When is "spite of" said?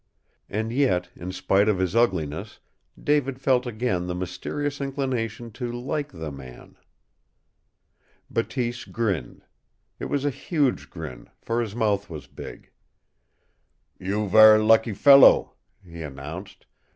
1.31-1.77